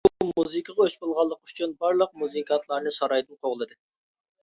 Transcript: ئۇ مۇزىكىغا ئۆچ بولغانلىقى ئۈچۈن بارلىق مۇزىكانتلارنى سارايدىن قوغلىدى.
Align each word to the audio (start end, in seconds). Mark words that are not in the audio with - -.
ئۇ 0.11 0.27
مۇزىكىغا 0.37 0.85
ئۆچ 0.87 0.95
بولغانلىقى 1.03 1.51
ئۈچۈن 1.53 1.77
بارلىق 1.85 2.19
مۇزىكانتلارنى 2.25 2.97
سارايدىن 3.01 3.43
قوغلىدى. 3.45 3.83